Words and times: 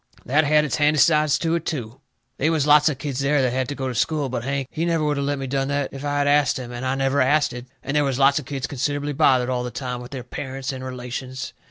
That 0.25 0.45
had 0.45 0.65
its 0.65 0.77
handy 0.77 0.97
sides 0.97 1.37
to 1.37 1.53
it, 1.53 1.63
too. 1.63 2.01
They 2.39 2.49
was 2.49 2.65
lots 2.65 2.89
of 2.89 2.97
kids 2.97 3.19
there 3.19 3.39
that 3.43 3.53
had 3.53 3.69
to 3.69 3.75
go 3.75 3.87
to 3.87 3.93
school, 3.93 4.29
but 4.29 4.43
Hank, 4.43 4.67
he 4.71 4.83
never 4.83 5.03
would 5.03 5.19
of 5.19 5.25
let 5.25 5.37
me 5.37 5.45
done 5.45 5.67
that 5.67 5.93
if 5.93 6.03
I 6.03 6.17
had 6.17 6.27
ast 6.27 6.57
him, 6.57 6.71
and 6.71 6.83
I 6.83 6.95
never 6.95 7.21
asted. 7.21 7.67
And 7.83 7.95
they 7.95 8.01
was 8.01 8.17
lots 8.17 8.39
of 8.39 8.45
kids 8.45 8.65
considerably 8.65 9.13
bothered 9.13 9.51
all 9.51 9.63
the 9.63 9.69
time 9.69 10.01
with 10.01 10.09
their 10.09 10.23
parents 10.23 10.73
and 10.73 10.83
relations. 10.83 11.53